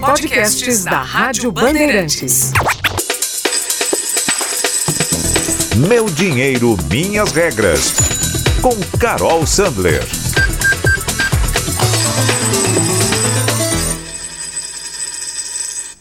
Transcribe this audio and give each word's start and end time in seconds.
Podcasts 0.00 0.84
da 0.84 1.00
Rádio 1.00 1.50
Bandeirantes. 1.50 2.52
Meu 5.88 6.04
dinheiro, 6.06 6.76
minhas 6.90 7.32
regras. 7.32 7.94
Com 8.60 8.74
Carol 8.98 9.46
Sandler. 9.46 10.02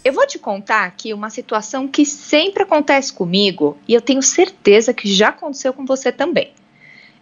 Eu 0.04 0.12
vou 0.12 0.28
te 0.28 0.38
contar 0.38 0.84
aqui 0.84 1.14
uma 1.14 1.30
situação 1.30 1.88
que 1.88 2.06
sempre 2.06 2.64
acontece 2.64 3.14
comigo 3.14 3.78
e 3.88 3.94
eu 3.94 4.02
tenho 4.02 4.22
certeza 4.22 4.94
que 4.94 5.14
já 5.14 5.30
aconteceu 5.30 5.72
com 5.72 5.86
você 5.86 6.12
também. 6.12 6.52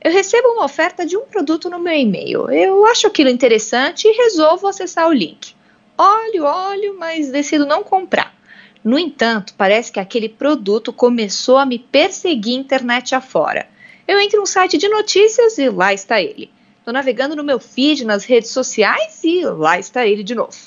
Eu 0.03 0.11
recebo 0.11 0.47
uma 0.49 0.65
oferta 0.65 1.05
de 1.05 1.15
um 1.17 1.25
produto 1.25 1.69
no 1.69 1.79
meu 1.79 1.93
e-mail. 1.93 2.49
Eu 2.49 2.85
acho 2.85 3.05
aquilo 3.05 3.29
interessante 3.29 4.07
e 4.07 4.11
resolvo 4.11 4.67
acessar 4.67 5.07
o 5.07 5.13
link. 5.13 5.55
Olho, 5.97 6.43
olho, 6.43 6.99
mas 6.99 7.29
decido 7.29 7.65
não 7.65 7.81
comprar. 7.81 8.35
No 8.83 8.99
entanto, 8.99 9.53
parece 9.57 9.93
que 9.93 9.99
aquele 9.99 10.27
produto 10.27 10.91
começou 10.91 11.57
a 11.57 11.65
me 11.65 11.79
perseguir 11.79 12.53
internet 12.53 13.15
afora. 13.15 13.65
Eu 14.05 14.19
entro 14.19 14.41
no 14.41 14.45
site 14.45 14.77
de 14.77 14.89
notícias 14.89 15.57
e 15.57 15.69
lá 15.69 15.93
está 15.93 16.21
ele. 16.21 16.51
Estou 16.77 16.93
navegando 16.93 17.35
no 17.35 17.43
meu 17.45 17.59
feed 17.59 18.03
nas 18.03 18.25
redes 18.25 18.51
sociais 18.51 19.23
e 19.23 19.45
lá 19.45 19.79
está 19.79 20.05
ele 20.05 20.21
de 20.21 20.35
novo. 20.35 20.57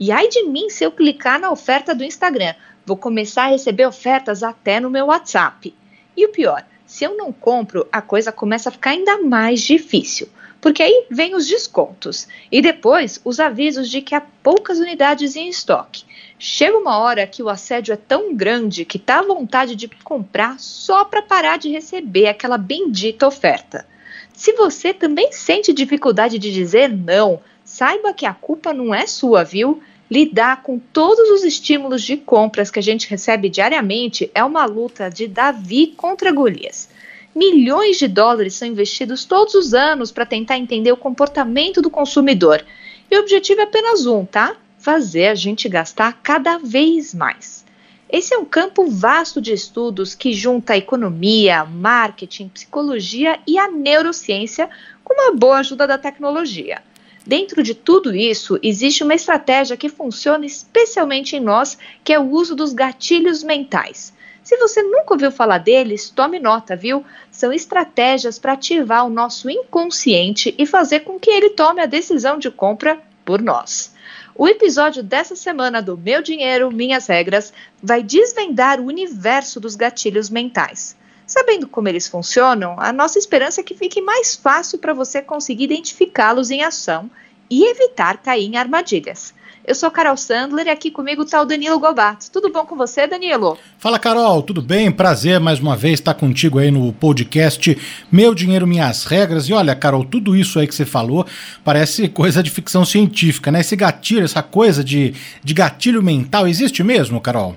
E 0.00 0.10
ai 0.10 0.26
de 0.26 0.42
mim 0.42 0.68
se 0.68 0.84
eu 0.84 0.90
clicar 0.90 1.38
na 1.38 1.52
oferta 1.52 1.94
do 1.94 2.02
Instagram. 2.02 2.54
Vou 2.84 2.96
começar 2.96 3.44
a 3.44 3.50
receber 3.50 3.86
ofertas 3.86 4.42
até 4.42 4.80
no 4.80 4.90
meu 4.90 5.06
WhatsApp. 5.06 5.72
E 6.16 6.26
o 6.26 6.30
pior, 6.30 6.66
se 6.84 7.04
eu 7.04 7.16
não 7.16 7.32
compro, 7.32 7.86
a 7.92 8.02
coisa 8.02 8.32
começa 8.32 8.68
a 8.68 8.72
ficar 8.72 8.90
ainda 8.90 9.16
mais 9.18 9.60
difícil. 9.60 10.28
Porque 10.62 10.80
aí 10.80 11.06
vem 11.10 11.34
os 11.34 11.48
descontos 11.48 12.28
e 12.50 12.62
depois 12.62 13.20
os 13.24 13.40
avisos 13.40 13.90
de 13.90 14.00
que 14.00 14.14
há 14.14 14.20
poucas 14.20 14.78
unidades 14.78 15.34
em 15.34 15.48
estoque. 15.48 16.04
Chega 16.38 16.78
uma 16.78 16.98
hora 16.98 17.26
que 17.26 17.42
o 17.42 17.48
assédio 17.48 17.92
é 17.92 17.96
tão 17.96 18.32
grande 18.32 18.84
que 18.84 18.96
dá 18.96 19.22
vontade 19.22 19.74
de 19.74 19.88
comprar 20.04 20.60
só 20.60 21.04
para 21.04 21.20
parar 21.20 21.58
de 21.58 21.68
receber 21.68 22.28
aquela 22.28 22.56
bendita 22.56 23.26
oferta. 23.26 23.84
Se 24.32 24.52
você 24.52 24.94
também 24.94 25.32
sente 25.32 25.72
dificuldade 25.72 26.38
de 26.38 26.52
dizer 26.52 26.88
não, 26.88 27.40
saiba 27.64 28.14
que 28.14 28.24
a 28.24 28.32
culpa 28.32 28.72
não 28.72 28.94
é 28.94 29.04
sua, 29.04 29.42
viu? 29.42 29.82
Lidar 30.08 30.62
com 30.62 30.78
todos 30.78 31.28
os 31.30 31.42
estímulos 31.42 32.02
de 32.02 32.16
compras 32.16 32.70
que 32.70 32.78
a 32.78 32.82
gente 32.82 33.10
recebe 33.10 33.48
diariamente 33.48 34.30
é 34.32 34.44
uma 34.44 34.64
luta 34.64 35.10
de 35.10 35.26
Davi 35.26 35.88
contra 35.96 36.30
Golias. 36.30 36.88
Milhões 37.34 37.96
de 37.96 38.06
dólares 38.06 38.54
são 38.54 38.68
investidos 38.68 39.24
todos 39.24 39.54
os 39.54 39.72
anos 39.72 40.12
para 40.12 40.26
tentar 40.26 40.58
entender 40.58 40.92
o 40.92 40.96
comportamento 40.98 41.80
do 41.80 41.88
consumidor. 41.88 42.62
E 43.10 43.16
o 43.16 43.20
objetivo 43.20 43.60
é 43.60 43.64
apenas 43.64 44.04
um, 44.04 44.26
tá? 44.26 44.56
Fazer 44.78 45.28
a 45.28 45.34
gente 45.34 45.68
gastar 45.68 46.20
cada 46.22 46.58
vez 46.58 47.14
mais. 47.14 47.64
Esse 48.10 48.34
é 48.34 48.38
um 48.38 48.44
campo 48.44 48.86
vasto 48.90 49.40
de 49.40 49.50
estudos 49.50 50.14
que 50.14 50.34
junta 50.34 50.76
economia, 50.76 51.64
marketing, 51.64 52.48
psicologia 52.48 53.40
e 53.46 53.56
a 53.58 53.70
neurociência 53.70 54.68
com 55.02 55.14
uma 55.14 55.34
boa 55.34 55.60
ajuda 55.60 55.86
da 55.86 55.96
tecnologia. 55.96 56.82
Dentro 57.26 57.62
de 57.62 57.74
tudo 57.74 58.14
isso, 58.14 58.58
existe 58.62 59.02
uma 59.02 59.14
estratégia 59.14 59.76
que 59.78 59.88
funciona 59.88 60.44
especialmente 60.44 61.36
em 61.36 61.40
nós, 61.40 61.78
que 62.04 62.12
é 62.12 62.20
o 62.20 62.28
uso 62.28 62.54
dos 62.54 62.74
gatilhos 62.74 63.42
mentais. 63.42 64.12
Se 64.42 64.56
você 64.56 64.82
nunca 64.82 65.14
ouviu 65.14 65.30
falar 65.30 65.58
deles, 65.58 66.10
tome 66.10 66.40
nota, 66.40 66.74
viu? 66.74 67.04
São 67.30 67.52
estratégias 67.52 68.38
para 68.38 68.54
ativar 68.54 69.06
o 69.06 69.10
nosso 69.10 69.48
inconsciente 69.48 70.54
e 70.58 70.66
fazer 70.66 71.00
com 71.00 71.18
que 71.18 71.30
ele 71.30 71.50
tome 71.50 71.80
a 71.80 71.86
decisão 71.86 72.38
de 72.38 72.50
compra 72.50 73.00
por 73.24 73.40
nós. 73.40 73.94
O 74.34 74.48
episódio 74.48 75.02
dessa 75.02 75.36
semana 75.36 75.80
do 75.80 75.96
Meu 75.96 76.22
Dinheiro, 76.22 76.72
Minhas 76.72 77.06
Regras 77.06 77.52
vai 77.80 78.02
desvendar 78.02 78.80
o 78.80 78.86
universo 78.86 79.60
dos 79.60 79.76
gatilhos 79.76 80.28
mentais. 80.28 80.96
Sabendo 81.26 81.68
como 81.68 81.88
eles 81.88 82.08
funcionam, 82.08 82.74
a 82.78 82.92
nossa 82.92 83.18
esperança 83.18 83.60
é 83.60 83.64
que 83.64 83.76
fique 83.76 84.00
mais 84.00 84.34
fácil 84.34 84.78
para 84.78 84.92
você 84.92 85.22
conseguir 85.22 85.64
identificá-los 85.64 86.50
em 86.50 86.64
ação 86.64 87.10
e 87.48 87.64
evitar 87.64 88.18
cair 88.18 88.46
em 88.46 88.56
armadilhas. 88.56 89.32
Eu 89.64 89.76
sou 89.76 89.92
Carol 89.92 90.16
Sandler 90.16 90.66
e 90.66 90.70
aqui 90.70 90.90
comigo 90.90 91.22
está 91.22 91.40
o 91.40 91.44
Danilo 91.44 91.78
Gobato. 91.78 92.28
Tudo 92.32 92.50
bom 92.50 92.66
com 92.66 92.74
você, 92.76 93.06
Danilo? 93.06 93.56
Fala, 93.78 93.96
Carol, 93.96 94.42
tudo 94.42 94.60
bem? 94.60 94.90
Prazer 94.90 95.38
mais 95.38 95.60
uma 95.60 95.76
vez 95.76 96.00
estar 96.00 96.14
contigo 96.14 96.58
aí 96.58 96.68
no 96.68 96.92
podcast 96.92 97.78
Meu 98.10 98.34
Dinheiro, 98.34 98.66
Minhas 98.66 99.04
Regras. 99.04 99.48
E 99.48 99.52
olha, 99.52 99.76
Carol, 99.76 100.04
tudo 100.04 100.34
isso 100.34 100.58
aí 100.58 100.66
que 100.66 100.74
você 100.74 100.84
falou 100.84 101.24
parece 101.64 102.08
coisa 102.08 102.42
de 102.42 102.50
ficção 102.50 102.84
científica, 102.84 103.52
né? 103.52 103.60
Esse 103.60 103.76
gatilho, 103.76 104.24
essa 104.24 104.42
coisa 104.42 104.82
de, 104.82 105.14
de 105.44 105.54
gatilho 105.54 106.02
mental, 106.02 106.48
existe 106.48 106.82
mesmo, 106.82 107.20
Carol? 107.20 107.56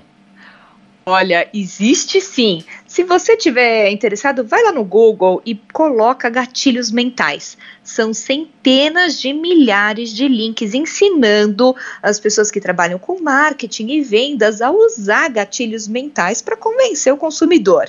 Olha, 1.08 1.48
existe 1.54 2.20
sim. 2.20 2.64
Se 2.84 3.04
você 3.04 3.36
tiver 3.36 3.92
interessado, 3.92 4.44
vai 4.44 4.60
lá 4.64 4.72
no 4.72 4.82
Google 4.82 5.40
e 5.46 5.54
coloca 5.54 6.28
gatilhos 6.28 6.90
mentais. 6.90 7.56
São 7.80 8.12
centenas 8.12 9.20
de 9.20 9.32
milhares 9.32 10.10
de 10.10 10.26
links 10.26 10.74
ensinando 10.74 11.76
as 12.02 12.18
pessoas 12.18 12.50
que 12.50 12.60
trabalham 12.60 12.98
com 12.98 13.22
marketing 13.22 13.86
e 13.90 14.02
vendas 14.02 14.60
a 14.60 14.72
usar 14.72 15.30
gatilhos 15.30 15.86
mentais 15.86 16.42
para 16.42 16.56
convencer 16.56 17.12
o 17.12 17.16
consumidor. 17.16 17.88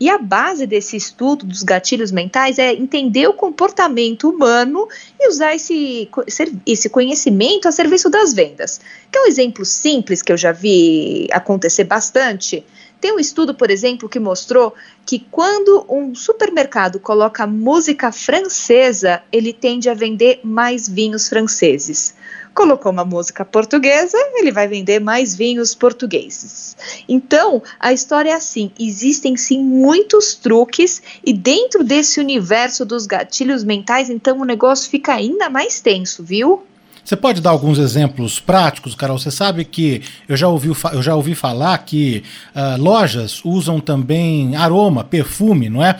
E 0.00 0.10
a 0.10 0.18
base 0.18 0.66
desse 0.66 0.96
estudo 0.96 1.46
dos 1.46 1.62
gatilhos 1.62 2.10
mentais 2.10 2.58
é 2.58 2.72
entender 2.72 3.28
o 3.28 3.34
comportamento 3.34 4.28
humano 4.28 4.88
e 5.20 5.28
usar 5.28 5.54
esse, 5.54 6.08
esse 6.66 6.88
conhecimento 6.88 7.68
a 7.68 7.72
serviço 7.72 8.10
das 8.10 8.34
vendas. 8.34 8.80
Que 9.10 9.18
é 9.18 9.22
um 9.22 9.26
exemplo 9.26 9.64
simples 9.64 10.22
que 10.22 10.32
eu 10.32 10.36
já 10.36 10.50
vi 10.50 11.28
acontecer 11.30 11.84
bastante. 11.84 12.64
Tem 13.00 13.12
um 13.12 13.18
estudo, 13.18 13.54
por 13.54 13.70
exemplo, 13.70 14.08
que 14.08 14.18
mostrou 14.18 14.74
que 15.06 15.20
quando 15.30 15.84
um 15.88 16.14
supermercado 16.14 16.98
coloca 16.98 17.46
música 17.46 18.10
francesa, 18.10 19.22
ele 19.30 19.52
tende 19.52 19.88
a 19.88 19.94
vender 19.94 20.40
mais 20.42 20.88
vinhos 20.88 21.28
franceses 21.28 22.14
colocou 22.54 22.92
uma 22.92 23.04
música 23.04 23.44
portuguesa, 23.44 24.16
ele 24.34 24.52
vai 24.52 24.68
vender 24.68 25.00
mais 25.00 25.34
vinhos 25.34 25.74
portugueses. 25.74 26.76
Então, 27.08 27.62
a 27.78 27.92
história 27.92 28.30
é 28.30 28.34
assim: 28.34 28.70
existem 28.78 29.36
sim 29.36 29.62
muitos 29.62 30.34
truques, 30.34 31.02
e 31.24 31.32
dentro 31.32 31.82
desse 31.82 32.20
universo 32.20 32.84
dos 32.84 33.06
gatilhos 33.06 33.64
mentais, 33.64 34.10
então 34.10 34.40
o 34.40 34.44
negócio 34.44 34.90
fica 34.90 35.14
ainda 35.14 35.48
mais 35.48 35.80
tenso, 35.80 36.22
viu? 36.22 36.62
Você 37.04 37.16
pode 37.16 37.40
dar 37.40 37.50
alguns 37.50 37.78
exemplos 37.78 38.38
práticos, 38.38 38.94
Carol? 38.94 39.18
Você 39.18 39.30
sabe 39.30 39.64
que 39.64 40.02
eu 40.28 40.36
já 40.36 40.46
ouvi, 40.46 40.70
eu 40.92 41.02
já 41.02 41.16
ouvi 41.16 41.34
falar 41.34 41.76
que 41.78 42.22
uh, 42.54 42.80
lojas 42.80 43.44
usam 43.44 43.80
também 43.80 44.54
aroma, 44.54 45.02
perfume, 45.02 45.68
não 45.68 45.84
é? 45.84 45.98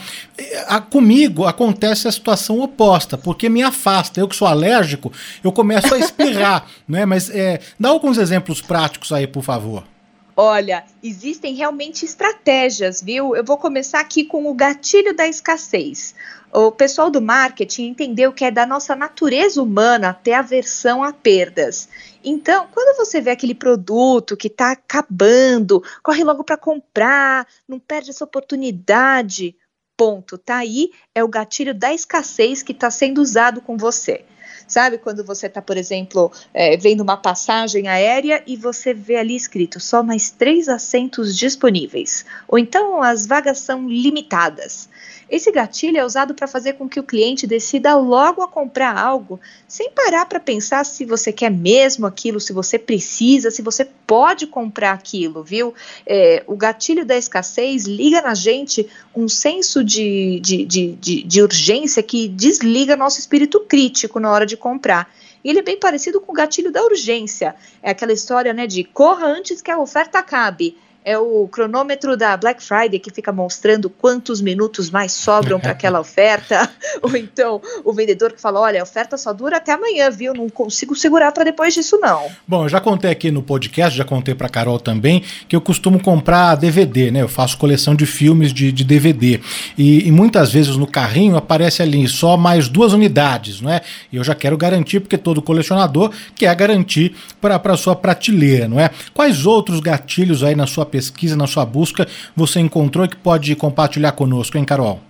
A, 0.68 0.80
comigo 0.80 1.44
acontece 1.44 2.06
a 2.06 2.12
situação 2.12 2.60
oposta, 2.60 3.18
porque 3.18 3.48
me 3.48 3.62
afasta. 3.62 4.20
Eu 4.20 4.28
que 4.28 4.36
sou 4.36 4.46
alérgico, 4.46 5.12
eu 5.42 5.50
começo 5.50 5.92
a 5.92 5.98
espirrar, 5.98 6.66
não 6.86 6.98
é? 6.98 7.04
Mas 7.04 7.28
é, 7.30 7.60
dá 7.78 7.88
alguns 7.88 8.16
exemplos 8.16 8.60
práticos 8.60 9.10
aí, 9.12 9.26
por 9.26 9.42
favor. 9.42 9.91
Olha, 10.34 10.84
existem 11.02 11.54
realmente 11.54 12.06
estratégias, 12.06 13.02
viu? 13.02 13.36
Eu 13.36 13.44
vou 13.44 13.58
começar 13.58 14.00
aqui 14.00 14.24
com 14.24 14.46
o 14.46 14.54
gatilho 14.54 15.14
da 15.14 15.28
escassez. 15.28 16.14
O 16.50 16.70
pessoal 16.70 17.10
do 17.10 17.20
marketing 17.20 17.88
entendeu 17.88 18.32
que 18.32 18.44
é 18.44 18.50
da 18.50 18.64
nossa 18.64 18.96
natureza 18.96 19.62
humana 19.62 20.14
ter 20.14 20.32
aversão 20.32 21.02
a 21.02 21.12
perdas. 21.12 21.88
Então, 22.24 22.66
quando 22.72 22.96
você 22.96 23.20
vê 23.20 23.30
aquele 23.30 23.54
produto 23.54 24.36
que 24.36 24.48
está 24.48 24.72
acabando, 24.72 25.82
corre 26.02 26.24
logo 26.24 26.44
para 26.44 26.56
comprar, 26.56 27.46
não 27.68 27.78
perde 27.78 28.10
essa 28.10 28.24
oportunidade. 28.24 29.54
Ponto. 29.96 30.38
Tá 30.38 30.56
aí 30.56 30.90
é 31.14 31.22
o 31.22 31.28
gatilho 31.28 31.74
da 31.74 31.92
escassez 31.92 32.62
que 32.62 32.72
está 32.72 32.90
sendo 32.90 33.20
usado 33.20 33.60
com 33.60 33.76
você. 33.76 34.24
Sabe 34.66 34.98
quando 34.98 35.24
você 35.24 35.46
está, 35.46 35.60
por 35.60 35.76
exemplo, 35.76 36.30
é, 36.52 36.76
vendo 36.76 37.02
uma 37.02 37.16
passagem 37.16 37.88
aérea 37.88 38.42
e 38.46 38.56
você 38.56 38.94
vê 38.94 39.16
ali 39.16 39.36
escrito 39.36 39.80
só 39.80 40.02
mais 40.02 40.30
três 40.30 40.68
assentos 40.68 41.36
disponíveis, 41.36 42.24
ou 42.48 42.58
então 42.58 43.02
as 43.02 43.26
vagas 43.26 43.58
são 43.58 43.88
limitadas. 43.88 44.88
Esse 45.32 45.50
gatilho 45.50 45.96
é 45.96 46.04
usado 46.04 46.34
para 46.34 46.46
fazer 46.46 46.74
com 46.74 46.86
que 46.86 47.00
o 47.00 47.02
cliente 47.02 47.46
decida 47.46 47.96
logo 47.96 48.42
a 48.42 48.48
comprar 48.48 48.98
algo, 48.98 49.40
sem 49.66 49.90
parar 49.90 50.26
para 50.26 50.38
pensar 50.38 50.84
se 50.84 51.06
você 51.06 51.32
quer 51.32 51.50
mesmo 51.50 52.06
aquilo, 52.06 52.38
se 52.38 52.52
você 52.52 52.78
precisa, 52.78 53.50
se 53.50 53.62
você 53.62 53.88
pode 54.12 54.46
comprar 54.46 54.92
aquilo, 54.92 55.42
viu? 55.42 55.72
É, 56.06 56.44
o 56.46 56.54
gatilho 56.54 57.02
da 57.02 57.16
escassez 57.16 57.86
liga 57.86 58.20
na 58.20 58.34
gente 58.34 58.86
um 59.16 59.26
senso 59.26 59.82
de, 59.82 60.38
de, 60.38 60.66
de, 60.66 60.92
de, 60.92 61.22
de 61.22 61.42
urgência 61.42 62.02
que 62.02 62.28
desliga 62.28 62.94
nosso 62.94 63.18
espírito 63.18 63.60
crítico 63.60 64.20
na 64.20 64.30
hora 64.30 64.44
de 64.44 64.54
comprar. 64.54 65.10
E 65.42 65.48
ele 65.48 65.60
é 65.60 65.62
bem 65.62 65.78
parecido 65.78 66.20
com 66.20 66.30
o 66.30 66.34
gatilho 66.34 66.70
da 66.70 66.84
urgência. 66.84 67.56
É 67.82 67.92
aquela 67.92 68.12
história 68.12 68.52
né, 68.52 68.66
de 68.66 68.84
corra 68.84 69.26
antes 69.28 69.62
que 69.62 69.70
a 69.70 69.78
oferta 69.78 70.18
acabe 70.18 70.76
é 71.04 71.18
o 71.18 71.48
cronômetro 71.48 72.16
da 72.16 72.36
Black 72.36 72.62
Friday 72.62 72.98
que 72.98 73.10
fica 73.10 73.32
mostrando 73.32 73.90
quantos 73.90 74.40
minutos 74.40 74.90
mais 74.90 75.12
sobram 75.12 75.58
para 75.58 75.72
aquela 75.72 75.98
oferta, 76.00 76.68
ou 77.02 77.16
então 77.16 77.60
o 77.84 77.92
vendedor 77.92 78.32
que 78.32 78.40
fala: 78.40 78.60
olha, 78.60 78.80
a 78.80 78.82
oferta 78.82 79.16
só 79.16 79.32
dura 79.32 79.56
até 79.56 79.72
amanhã, 79.72 80.10
viu? 80.10 80.32
Não 80.34 80.48
consigo 80.48 80.94
segurar 80.94 81.32
para 81.32 81.44
depois 81.44 81.74
disso, 81.74 81.98
não. 82.00 82.30
Bom, 82.46 82.64
eu 82.64 82.68
já 82.68 82.80
contei 82.80 83.10
aqui 83.10 83.30
no 83.30 83.42
podcast, 83.42 83.96
já 83.96 84.04
contei 84.04 84.34
para 84.34 84.48
Carol 84.48 84.78
também, 84.78 85.22
que 85.48 85.56
eu 85.56 85.60
costumo 85.60 86.00
comprar 86.00 86.54
DVD, 86.54 87.10
né? 87.10 87.22
Eu 87.22 87.28
faço 87.28 87.58
coleção 87.58 87.94
de 87.94 88.06
filmes 88.06 88.52
de, 88.52 88.70
de 88.70 88.84
DVD. 88.84 89.40
E, 89.76 90.06
e, 90.06 90.12
muitas 90.12 90.52
vezes 90.52 90.76
no 90.76 90.86
carrinho 90.86 91.36
aparece 91.36 91.82
ali 91.82 92.06
só 92.06 92.36
mais 92.36 92.68
duas 92.68 92.92
unidades, 92.92 93.60
não 93.60 93.70
é? 93.70 93.80
E 94.12 94.16
eu 94.16 94.24
já 94.24 94.34
quero 94.34 94.56
garantir, 94.56 95.00
porque 95.00 95.18
todo 95.18 95.42
colecionador 95.42 96.10
quer 96.34 96.54
garantir 96.54 97.14
para 97.40 97.60
a 97.62 97.76
sua 97.76 97.96
prateleira, 97.96 98.68
não 98.68 98.78
é? 98.78 98.90
Quais 99.12 99.46
outros 99.46 99.80
gatilhos 99.80 100.44
aí 100.44 100.54
na 100.54 100.66
sua 100.66 100.86
pesquisa, 100.92 101.34
na 101.34 101.46
sua 101.46 101.64
busca, 101.64 102.06
você 102.36 102.60
encontrou 102.60 103.08
que 103.08 103.16
pode 103.16 103.56
compartilhar 103.56 104.12
conosco, 104.12 104.58
hein, 104.58 104.64
Carol? 104.64 105.00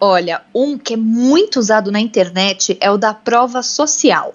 Olha, 0.00 0.42
um 0.54 0.78
que 0.78 0.94
é 0.94 0.96
muito 0.96 1.58
usado 1.58 1.90
na 1.90 2.00
internet 2.00 2.78
é 2.80 2.88
o 2.90 2.96
da 2.96 3.12
prova 3.12 3.62
social 3.62 4.34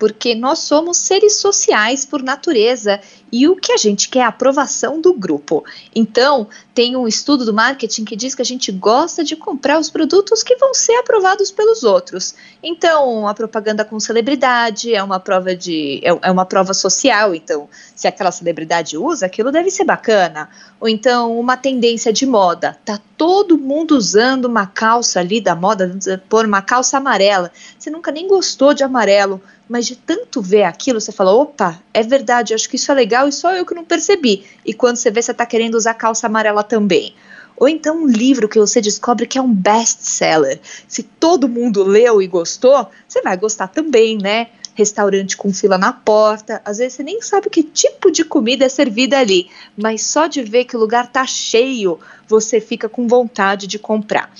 porque 0.00 0.34
nós 0.34 0.60
somos 0.60 0.96
seres 0.96 1.36
sociais 1.36 2.06
por 2.06 2.22
natureza 2.22 2.98
e 3.30 3.46
o 3.46 3.54
que 3.54 3.70
a 3.70 3.76
gente 3.76 4.08
quer 4.08 4.20
é 4.20 4.22
a 4.22 4.28
aprovação 4.28 5.00
do 5.00 5.12
grupo. 5.12 5.62
Então, 5.94 6.48
tem 6.74 6.96
um 6.96 7.06
estudo 7.06 7.44
do 7.44 7.52
marketing 7.52 8.04
que 8.04 8.16
diz 8.16 8.34
que 8.34 8.42
a 8.42 8.44
gente 8.44 8.72
gosta 8.72 9.22
de 9.22 9.36
comprar 9.36 9.78
os 9.78 9.90
produtos 9.90 10.42
que 10.42 10.56
vão 10.56 10.72
ser 10.72 10.94
aprovados 10.94 11.50
pelos 11.50 11.84
outros. 11.84 12.34
Então, 12.62 13.28
a 13.28 13.34
propaganda 13.34 13.84
com 13.84 14.00
celebridade 14.00 14.94
é 14.94 15.02
uma 15.02 15.20
prova 15.20 15.54
de 15.54 16.00
é, 16.02 16.18
é 16.22 16.30
uma 16.30 16.46
prova 16.46 16.72
social, 16.72 17.34
então, 17.34 17.68
se 17.94 18.08
aquela 18.08 18.32
celebridade 18.32 18.96
usa, 18.96 19.26
aquilo 19.26 19.52
deve 19.52 19.70
ser 19.70 19.84
bacana. 19.84 20.48
Ou 20.80 20.88
então, 20.88 21.38
uma 21.38 21.58
tendência 21.58 22.12
de 22.12 22.24
moda. 22.24 22.78
Tá 22.86 22.98
todo 23.18 23.58
mundo 23.58 23.92
usando 23.92 24.46
uma 24.46 24.66
calça 24.66 25.20
ali 25.20 25.42
da 25.42 25.54
moda, 25.54 25.98
por 26.26 26.46
uma 26.46 26.62
calça 26.62 26.96
amarela. 26.96 27.52
Você 27.78 27.90
nunca 27.90 28.10
nem 28.10 28.26
gostou 28.26 28.72
de 28.72 28.82
amarelo 28.82 29.40
mas 29.70 29.86
de 29.86 29.94
tanto 29.94 30.42
ver 30.42 30.64
aquilo, 30.64 31.00
você 31.00 31.12
fala: 31.12 31.32
opa, 31.32 31.80
é 31.94 32.02
verdade, 32.02 32.52
acho 32.52 32.68
que 32.68 32.74
isso 32.74 32.90
é 32.90 32.94
legal 32.94 33.28
e 33.28 33.32
só 33.32 33.54
eu 33.54 33.64
que 33.64 33.72
não 33.72 33.84
percebi. 33.84 34.44
E 34.66 34.74
quando 34.74 34.96
você 34.96 35.12
vê, 35.12 35.22
você 35.22 35.30
está 35.30 35.46
querendo 35.46 35.76
usar 35.76 35.94
calça 35.94 36.26
amarela 36.26 36.64
também. 36.64 37.14
Ou 37.56 37.68
então 37.68 38.02
um 38.02 38.06
livro 38.06 38.48
que 38.48 38.58
você 38.58 38.80
descobre 38.80 39.28
que 39.28 39.38
é 39.38 39.42
um 39.42 39.54
best-seller. 39.54 40.58
Se 40.88 41.04
todo 41.04 41.48
mundo 41.48 41.84
leu 41.84 42.20
e 42.20 42.26
gostou, 42.26 42.88
você 43.06 43.22
vai 43.22 43.36
gostar 43.36 43.68
também, 43.68 44.18
né? 44.18 44.48
Restaurante 44.74 45.36
com 45.36 45.52
fila 45.52 45.78
na 45.78 45.92
porta, 45.92 46.60
às 46.64 46.78
vezes 46.78 46.94
você 46.94 47.02
nem 47.04 47.22
sabe 47.22 47.48
que 47.48 47.62
tipo 47.62 48.10
de 48.10 48.24
comida 48.24 48.64
é 48.64 48.68
servida 48.68 49.18
ali, 49.18 49.50
mas 49.76 50.02
só 50.02 50.26
de 50.26 50.42
ver 50.42 50.64
que 50.64 50.76
o 50.76 50.80
lugar 50.80 51.06
tá 51.12 51.24
cheio, 51.26 52.00
você 52.26 52.60
fica 52.60 52.88
com 52.88 53.06
vontade 53.06 53.68
de 53.68 53.78
comprar. 53.78 54.32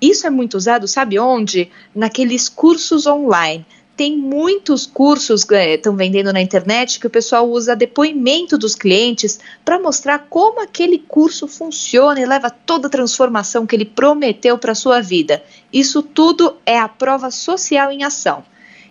Isso 0.00 0.26
é 0.26 0.30
muito 0.30 0.56
usado, 0.56 0.86
sabe 0.86 1.18
onde? 1.18 1.70
Naqueles 1.94 2.48
cursos 2.48 3.06
online 3.06 3.66
tem 3.96 4.16
muitos 4.16 4.84
cursos 4.84 5.42
que 5.42 5.54
é, 5.54 5.74
estão 5.74 5.96
vendendo 5.96 6.30
na 6.32 6.40
internet 6.40 7.00
que 7.00 7.06
o 7.06 7.10
pessoal 7.10 7.48
usa 7.48 7.74
depoimento 7.74 8.58
dos 8.58 8.74
clientes 8.74 9.40
para 9.64 9.80
mostrar 9.80 10.26
como 10.28 10.60
aquele 10.60 10.98
curso 10.98 11.48
funciona 11.48 12.20
e 12.20 12.26
leva 12.26 12.50
toda 12.50 12.88
a 12.88 12.90
transformação 12.90 13.66
que 13.66 13.74
ele 13.74 13.86
prometeu 13.86 14.58
para 14.58 14.74
sua 14.74 15.00
vida. 15.00 15.42
Isso 15.72 16.02
tudo 16.02 16.56
é 16.66 16.78
a 16.78 16.88
prova 16.88 17.30
social 17.30 17.90
em 17.90 18.04
ação. 18.04 18.44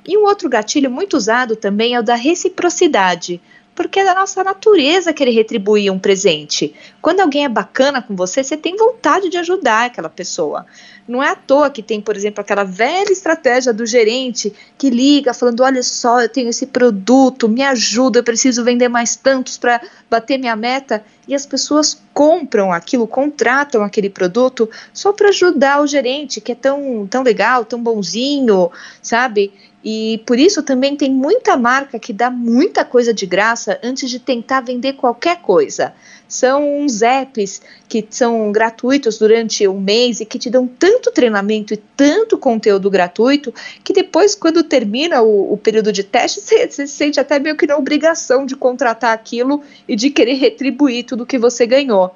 E 0.07 0.17
um 0.17 0.25
outro 0.25 0.49
gatilho 0.49 0.89
muito 0.89 1.15
usado 1.15 1.55
também 1.55 1.93
é 1.93 1.99
o 1.99 2.03
da 2.03 2.15
reciprocidade 2.15 3.39
porque 3.75 3.99
é 3.99 4.05
da 4.05 4.15
nossa 4.15 4.41
natureza 4.43 5.13
querer 5.13 5.31
retribuir 5.31 5.91
um 5.91 5.99
presente. 5.99 6.73
Quando 7.01 7.19
alguém 7.19 7.43
é 7.43 7.49
bacana 7.49 8.01
com 8.01 8.15
você, 8.15 8.41
você 8.41 8.55
tem 8.55 8.77
vontade 8.77 9.29
de 9.29 9.37
ajudar 9.37 9.85
aquela 9.85 10.09
pessoa. 10.09 10.65
Não 11.07 11.21
é 11.21 11.29
à 11.29 11.35
toa 11.35 11.69
que 11.69 11.83
tem, 11.83 12.01
por 12.01 12.15
exemplo, 12.15 12.41
aquela 12.41 12.63
velha 12.63 13.11
estratégia 13.11 13.71
do 13.73 13.85
gerente 13.85 14.51
que 14.77 14.89
liga 14.89 15.33
falando: 15.33 15.61
olha 15.61 15.83
só, 15.83 16.21
eu 16.21 16.29
tenho 16.29 16.49
esse 16.49 16.65
produto, 16.65 17.49
me 17.49 17.61
ajuda, 17.61 18.19
eu 18.19 18.23
preciso 18.23 18.63
vender 18.63 18.87
mais 18.87 19.15
tantos 19.15 19.57
para 19.57 19.81
bater 20.09 20.39
minha 20.39 20.55
meta. 20.55 21.03
E 21.27 21.33
as 21.33 21.45
pessoas 21.45 21.99
compram 22.13 22.71
aquilo, 22.71 23.07
contratam 23.07 23.83
aquele 23.83 24.09
produto 24.09 24.69
só 24.93 25.11
para 25.11 25.29
ajudar 25.29 25.81
o 25.81 25.87
gerente, 25.87 26.39
que 26.39 26.51
é 26.51 26.55
tão, 26.55 27.07
tão 27.07 27.23
legal, 27.23 27.65
tão 27.65 27.81
bonzinho, 27.81 28.71
sabe? 29.01 29.51
E 29.83 30.23
por 30.25 30.39
isso 30.39 30.63
também 30.63 30.95
tem 30.95 31.11
muita 31.11 31.55
marca 31.55 31.99
que 31.99 32.11
dá 32.11 32.31
muita 32.31 32.83
coisa 32.83 33.13
de 33.13 33.27
graça 33.27 33.79
antes 33.83 34.09
de 34.09 34.17
tentar 34.17 34.61
vender 34.61 34.93
qualquer 34.93 35.41
coisa. 35.41 35.93
São 36.27 36.79
uns 36.79 37.01
apps 37.01 37.61
que 37.87 38.05
são 38.09 38.51
gratuitos 38.51 39.17
durante 39.17 39.67
um 39.67 39.79
mês 39.79 40.19
e 40.19 40.25
que 40.25 40.39
te 40.39 40.49
dão 40.49 40.67
tanto 40.67 41.11
treinamento 41.11 41.73
e 41.73 41.77
tanto 41.77 42.37
conteúdo 42.37 42.89
gratuito 42.89 43.53
que 43.83 43.93
depois, 43.93 44.35
quando 44.35 44.63
termina 44.63 45.21
o, 45.21 45.53
o 45.53 45.57
período 45.57 45.91
de 45.91 46.03
teste, 46.03 46.41
você, 46.41 46.69
se 46.69 46.87
sente 46.87 47.19
até 47.19 47.37
meio 47.39 47.55
que 47.55 47.67
na 47.67 47.77
obrigação 47.77 48.45
de 48.45 48.55
contratar 48.55 49.13
aquilo 49.13 49.61
e 49.87 49.95
de 49.95 50.09
querer 50.09 50.33
retribuir 50.35 51.05
tudo 51.05 51.25
que 51.25 51.37
você 51.37 51.65
ganhou. 51.65 52.15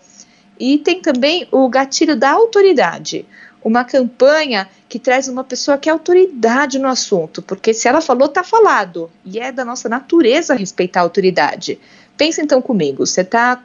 E 0.60 0.78
tem 0.78 1.02
também 1.02 1.48
o 1.52 1.70
gatilho 1.70 2.16
da 2.16 2.32
autoridade 2.32 3.26
uma 3.64 3.84
campanha 3.84 4.70
que 4.88 4.98
traz 4.98 5.28
uma 5.28 5.44
pessoa 5.44 5.78
que 5.78 5.90
é 5.90 5.92
autoridade 5.92 6.80
no 6.80 6.88
assunto, 6.88 7.42
porque 7.42 7.74
se 7.74 7.88
ela 7.88 8.02
falou, 8.02 8.28
está 8.28 8.44
falado, 8.44 9.12
e 9.26 9.40
é 9.40 9.52
da 9.52 9.66
nossa 9.66 9.90
natureza 9.90 10.56
respeitar 10.56 11.02
a 11.02 11.04
autoridade. 11.04 11.80
Pensa 12.20 12.42
então 12.42 12.62
comigo, 12.62 13.08
você 13.08 13.22
está 13.22 13.64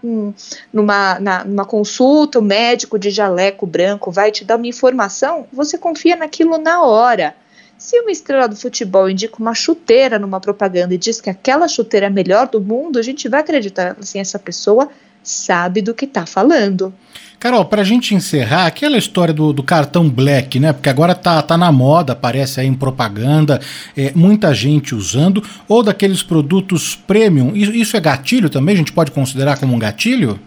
numa, 0.73 1.19
numa 1.45 1.65
consulta, 1.65 2.39
o 2.39 2.43
médico 2.43 2.97
de 2.97 3.11
jaleco 3.11 3.67
branco 3.67 4.13
vai 4.13 4.31
te 4.31 4.45
dar 4.45 4.55
uma 4.55 4.69
informação, 4.69 5.45
você 5.53 5.77
confia 5.77 6.15
naquilo 6.15 6.57
na 6.57 6.81
hora. 6.85 7.35
Se 7.77 7.99
uma 7.99 8.13
estrela 8.13 8.47
do 8.47 8.55
futebol 8.55 9.11
indica 9.11 9.41
uma 9.41 9.55
chuteira 9.55 10.21
numa 10.21 10.39
propaganda 10.39 10.95
e 10.95 10.99
diz 10.99 11.21
que 11.21 11.29
aquela 11.29 11.67
chuteira 11.67 12.07
é 12.07 12.09
a 12.09 12.13
melhor 12.13 12.47
do 12.47 12.61
mundo, 12.61 12.97
a 12.97 13.03
gente 13.03 13.29
vai 13.29 13.41
acreditar 13.41 13.97
assim, 13.99 14.21
essa 14.21 14.39
pessoa 14.39 14.89
sabe 15.25 15.83
do 15.83 15.95
que 15.95 16.05
está 16.05 16.27
falando. 16.27 16.93
Carol, 17.41 17.65
para 17.67 17.83
a 17.83 17.85
gente 17.85 18.15
encerrar, 18.15 18.67
aquela 18.67 18.97
história 18.97 19.35
do, 19.35 19.53
do, 19.53 19.63
cartão 19.63 20.09
Black, 20.09 20.59
né? 20.59 20.73
Porque 20.73 20.89
agora 20.89 21.15
tá, 21.15 21.43
tá 21.43 21.59
na 21.59 21.71
moda, 21.71 22.15
aparece 22.15 22.61
aí 22.61 22.67
em 22.67 22.73
propaganda, 22.73 23.61
é, 23.95 24.13
muita 24.15 24.55
gente 24.55 24.95
usando, 24.95 25.43
ou 25.69 25.83
daqueles 25.83 26.23
produtos 26.23 26.97
premium. 27.07 27.53
Isso, 27.55 27.73
isso 27.73 27.97
é 27.97 28.01
gatilho 28.01 28.49
também? 28.49 28.75
A 28.75 28.79
gente 28.79 28.93
pode 28.93 29.11
considerar 29.11 29.59
como 29.59 29.75
um 29.75 29.79
gatilho? 29.79 30.41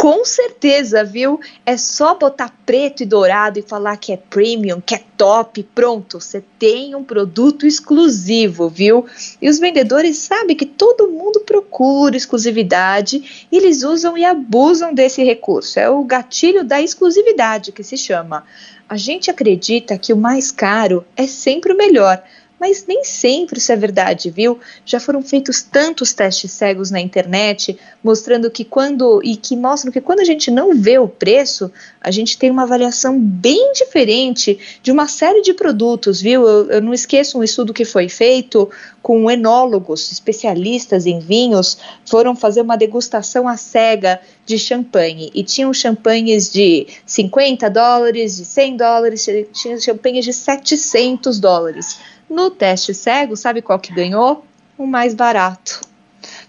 Com 0.00 0.24
certeza, 0.24 1.04
viu? 1.04 1.38
É 1.66 1.76
só 1.76 2.14
botar 2.14 2.56
preto 2.64 3.02
e 3.02 3.06
dourado 3.06 3.58
e 3.58 3.62
falar 3.62 3.98
que 3.98 4.14
é 4.14 4.16
premium, 4.16 4.80
que 4.80 4.94
é 4.94 5.02
top, 5.14 5.62
pronto, 5.74 6.18
você 6.18 6.42
tem 6.58 6.94
um 6.94 7.04
produto 7.04 7.66
exclusivo, 7.66 8.66
viu? 8.70 9.04
E 9.42 9.46
os 9.46 9.58
vendedores 9.58 10.16
sabem 10.16 10.56
que 10.56 10.64
todo 10.64 11.10
mundo 11.10 11.40
procura 11.40 12.16
exclusividade 12.16 13.46
e 13.52 13.58
eles 13.58 13.82
usam 13.82 14.16
e 14.16 14.24
abusam 14.24 14.94
desse 14.94 15.22
recurso. 15.22 15.78
É 15.78 15.90
o 15.90 16.02
gatilho 16.02 16.64
da 16.64 16.80
exclusividade 16.80 17.70
que 17.70 17.82
se 17.82 17.98
chama. 17.98 18.46
A 18.88 18.96
gente 18.96 19.30
acredita 19.30 19.98
que 19.98 20.14
o 20.14 20.16
mais 20.16 20.50
caro 20.50 21.04
é 21.14 21.26
sempre 21.26 21.74
o 21.74 21.76
melhor 21.76 22.22
mas 22.60 22.84
nem 22.86 23.02
sempre 23.02 23.58
isso 23.58 23.72
é 23.72 23.76
verdade, 23.76 24.30
viu? 24.30 24.60
Já 24.84 25.00
foram 25.00 25.22
feitos 25.22 25.62
tantos 25.62 26.12
testes 26.12 26.52
cegos 26.52 26.90
na 26.90 27.00
internet, 27.00 27.78
mostrando 28.04 28.50
que 28.50 28.66
quando 28.66 29.22
e 29.24 29.34
que 29.34 29.56
mostram 29.56 29.90
que 29.90 30.00
quando 30.00 30.20
a 30.20 30.24
gente 30.24 30.50
não 30.50 30.76
vê 30.76 30.98
o 30.98 31.08
preço, 31.08 31.72
a 32.02 32.10
gente 32.10 32.36
tem 32.36 32.50
uma 32.50 32.64
avaliação 32.64 33.18
bem 33.18 33.72
diferente 33.72 34.58
de 34.82 34.92
uma 34.92 35.08
série 35.08 35.40
de 35.40 35.54
produtos, 35.54 36.20
viu? 36.20 36.46
Eu, 36.46 36.70
eu 36.70 36.82
não 36.82 36.92
esqueço 36.92 37.38
um 37.38 37.42
estudo 37.42 37.72
que 37.72 37.86
foi 37.86 38.10
feito 38.10 38.68
com 39.02 39.30
enólogos, 39.30 40.12
especialistas 40.12 41.06
em 41.06 41.18
vinhos, 41.18 41.78
foram 42.04 42.36
fazer 42.36 42.60
uma 42.60 42.76
degustação 42.76 43.48
à 43.48 43.56
cega 43.56 44.20
de 44.44 44.58
champanhe 44.58 45.30
e 45.34 45.42
tinham 45.42 45.72
champanhes 45.72 46.52
de 46.52 46.86
50 47.06 47.70
dólares, 47.70 48.36
de 48.36 48.44
100 48.44 48.76
dólares, 48.76 49.26
tinha 49.52 49.80
champanhes 49.80 50.26
de 50.26 50.32
700 50.34 51.38
dólares. 51.38 51.98
No 52.30 52.48
teste 52.48 52.94
cego, 52.94 53.36
sabe 53.36 53.60
qual 53.60 53.80
que 53.80 53.92
ganhou? 53.92 54.44
O 54.78 54.86
mais 54.86 55.14
barato. 55.14 55.80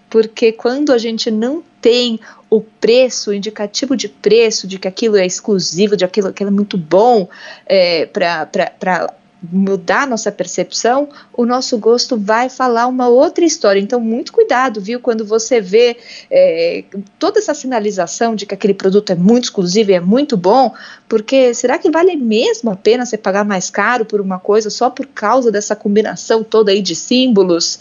Porque 0.08 0.52
quando 0.52 0.92
a 0.92 0.98
gente 0.98 1.28
não 1.28 1.62
tem 1.80 2.20
o 2.48 2.60
preço, 2.60 3.30
o 3.30 3.34
indicativo 3.34 3.96
de 3.96 4.08
preço, 4.08 4.68
de 4.68 4.78
que 4.78 4.86
aquilo 4.86 5.16
é 5.16 5.26
exclusivo, 5.26 5.96
de 5.96 6.04
aquilo, 6.04 6.28
aquilo 6.28 6.50
é 6.50 6.52
muito 6.52 6.78
bom 6.78 7.28
é, 7.66 8.06
para 8.06 9.10
mudar 9.42 10.06
nossa 10.06 10.30
percepção, 10.30 11.08
o 11.32 11.44
nosso 11.44 11.76
gosto 11.78 12.16
vai 12.16 12.48
falar 12.48 12.86
uma 12.86 13.08
outra 13.08 13.44
história. 13.44 13.80
Então, 13.80 13.98
muito 13.98 14.32
cuidado, 14.32 14.80
viu? 14.80 15.00
Quando 15.00 15.24
você 15.24 15.60
vê 15.60 15.96
é, 16.30 16.84
toda 17.18 17.38
essa 17.38 17.54
sinalização 17.54 18.34
de 18.34 18.46
que 18.46 18.54
aquele 18.54 18.74
produto 18.74 19.10
é 19.10 19.14
muito 19.14 19.44
exclusivo 19.44 19.90
e 19.90 19.94
é 19.94 20.00
muito 20.00 20.36
bom, 20.36 20.72
porque 21.08 21.52
será 21.54 21.78
que 21.78 21.90
vale 21.90 22.14
mesmo 22.16 22.70
a 22.70 22.76
pena 22.76 23.04
você 23.04 23.16
pagar 23.16 23.44
mais 23.44 23.70
caro 23.70 24.04
por 24.04 24.20
uma 24.20 24.38
coisa 24.38 24.70
só 24.70 24.88
por 24.88 25.06
causa 25.06 25.50
dessa 25.50 25.74
combinação 25.74 26.44
toda 26.44 26.70
aí 26.70 26.82
de 26.82 26.94
símbolos? 26.94 27.80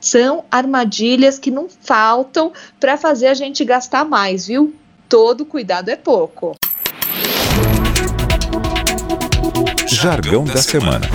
são 0.00 0.44
armadilhas 0.50 1.38
que 1.38 1.50
não 1.50 1.68
faltam 1.68 2.52
para 2.80 2.96
fazer 2.96 3.26
a 3.26 3.34
gente 3.34 3.64
gastar 3.64 4.04
mais, 4.04 4.46
viu? 4.46 4.74
Todo 5.08 5.44
cuidado 5.44 5.90
é 5.90 5.96
pouco. 5.96 6.59
Jargão 10.00 10.44
da 10.44 10.62
semana. 10.62 11.06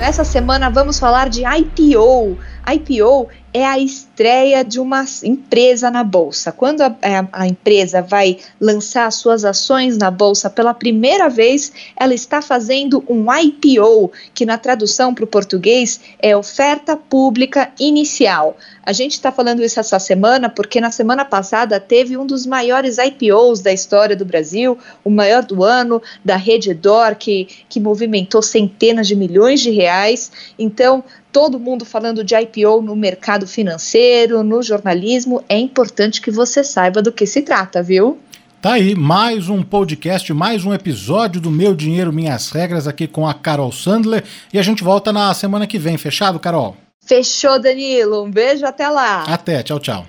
Essa 0.00 0.24
semana 0.24 0.70
vamos 0.70 0.98
falar 0.98 1.28
de 1.28 1.42
IPO. 1.44 2.38
IPO 2.66 3.28
é 3.52 3.66
a 3.66 3.78
estreia 4.18 4.64
de 4.64 4.80
uma 4.80 5.04
empresa 5.22 5.92
na 5.92 6.02
bolsa. 6.02 6.50
Quando 6.50 6.80
a, 6.80 6.92
é, 7.00 7.24
a, 7.30 7.46
empresa 7.46 8.02
vai 8.02 8.38
lançar 8.60 9.08
suas 9.12 9.44
ações 9.44 9.96
na 9.96 10.10
bolsa 10.10 10.50
pela 10.50 10.74
primeira 10.74 11.28
vez, 11.28 11.72
ela 11.96 12.12
está 12.12 12.42
fazendo 12.42 13.04
um 13.08 13.26
IPO, 13.32 14.10
que 14.34 14.44
na 14.44 14.58
tradução 14.58 15.14
para 15.14 15.22
o 15.22 15.28
português 15.28 16.00
é 16.18 16.36
oferta 16.36 16.96
pública 16.96 17.70
inicial. 17.78 18.56
A 18.82 18.92
gente 18.92 19.12
está 19.12 19.30
falando 19.30 19.62
isso 19.62 19.78
essa 19.78 20.00
semana 20.00 20.48
porque 20.48 20.80
na 20.80 20.90
semana 20.90 21.24
passada 21.24 21.78
teve 21.78 22.16
um 22.16 22.26
dos 22.26 22.44
maiores 22.44 22.96
IPOs 22.98 23.60
da 23.60 23.72
história 23.72 24.16
do 24.16 24.24
Brasil, 24.24 24.76
o 25.04 25.10
maior 25.10 25.44
do 25.44 25.62
ano, 25.62 26.02
da 26.24 26.36
Rede 26.36 26.74
Dor, 26.74 27.14
que, 27.14 27.46
que 27.68 27.78
movimentou 27.78 28.42
centenas 28.42 29.06
de 29.06 29.14
milhões 29.14 29.60
de 29.60 29.70
reais. 29.70 30.32
Então, 30.58 31.04
todo 31.30 31.60
mundo 31.60 31.84
falando 31.84 32.24
de 32.24 32.34
IPO 32.34 32.82
no 32.82 32.96
mercado 32.96 33.46
financeiro, 33.46 34.07
no 34.42 34.62
jornalismo, 34.62 35.44
é 35.48 35.58
importante 35.58 36.20
que 36.20 36.30
você 36.30 36.64
saiba 36.64 37.02
do 37.02 37.12
que 37.12 37.26
se 37.26 37.42
trata, 37.42 37.82
viu? 37.82 38.18
Tá 38.60 38.72
aí, 38.72 38.94
mais 38.94 39.48
um 39.48 39.62
podcast, 39.62 40.32
mais 40.32 40.64
um 40.64 40.74
episódio 40.74 41.40
do 41.40 41.50
Meu 41.50 41.74
Dinheiro 41.74 42.12
Minhas 42.12 42.50
Regras 42.50 42.88
aqui 42.88 43.06
com 43.06 43.26
a 43.26 43.32
Carol 43.32 43.70
Sandler. 43.70 44.24
E 44.52 44.58
a 44.58 44.62
gente 44.62 44.82
volta 44.82 45.12
na 45.12 45.32
semana 45.32 45.66
que 45.66 45.78
vem, 45.78 45.96
fechado, 45.96 46.40
Carol? 46.40 46.76
Fechou, 47.06 47.60
Danilo. 47.60 48.24
Um 48.24 48.30
beijo, 48.30 48.66
até 48.66 48.88
lá. 48.88 49.22
Até, 49.22 49.62
tchau, 49.62 49.78
tchau. 49.78 50.06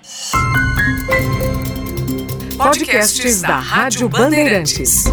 Podcasts 2.58 3.42
da 3.42 3.60
Rádio 3.60 4.10
Bandeirantes. 4.10 5.06